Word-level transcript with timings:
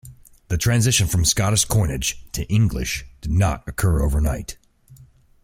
The 0.47 0.57
transition 0.57 1.05
from 1.05 1.25
Scottish 1.25 1.65
coinage 1.65 2.25
to 2.31 2.43
English 2.51 3.05
did 3.21 3.29
not 3.31 3.63
occur 3.67 4.01
overnight. 4.01 4.57